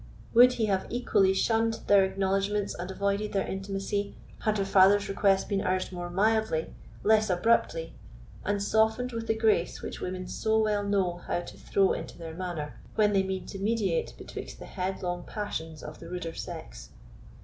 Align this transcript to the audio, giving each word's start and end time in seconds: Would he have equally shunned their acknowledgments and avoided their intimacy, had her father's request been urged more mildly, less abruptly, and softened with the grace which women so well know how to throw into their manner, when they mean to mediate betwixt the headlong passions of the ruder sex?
Would 0.33 0.53
he 0.53 0.65
have 0.65 0.87
equally 0.89 1.31
shunned 1.31 1.81
their 1.85 2.03
acknowledgments 2.03 2.73
and 2.73 2.89
avoided 2.89 3.33
their 3.33 3.45
intimacy, 3.45 4.15
had 4.39 4.57
her 4.57 4.65
father's 4.65 5.07
request 5.07 5.47
been 5.47 5.61
urged 5.61 5.91
more 5.91 6.09
mildly, 6.09 6.73
less 7.03 7.29
abruptly, 7.29 7.93
and 8.43 8.63
softened 8.63 9.11
with 9.11 9.27
the 9.27 9.35
grace 9.37 9.83
which 9.83 10.01
women 10.01 10.25
so 10.25 10.57
well 10.57 10.83
know 10.83 11.17
how 11.27 11.41
to 11.41 11.55
throw 11.55 11.93
into 11.93 12.17
their 12.17 12.33
manner, 12.33 12.73
when 12.95 13.13
they 13.13 13.21
mean 13.21 13.45
to 13.45 13.59
mediate 13.59 14.15
betwixt 14.17 14.57
the 14.57 14.65
headlong 14.65 15.21
passions 15.23 15.83
of 15.83 15.99
the 15.99 16.09
ruder 16.09 16.33
sex? 16.33 16.89